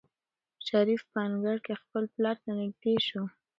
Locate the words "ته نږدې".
2.43-2.95